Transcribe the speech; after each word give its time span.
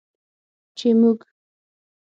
چې 0.77 0.89
موږ 0.99 1.19